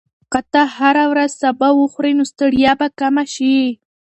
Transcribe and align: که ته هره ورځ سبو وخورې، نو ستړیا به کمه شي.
که 0.31 0.39
ته 0.51 0.61
هره 0.77 1.05
ورځ 1.11 1.31
سبو 1.43 1.69
وخورې، 1.75 2.11
نو 2.17 2.23
ستړیا 2.31 2.71
به 2.79 2.87
کمه 2.99 3.23
شي. 3.33 3.57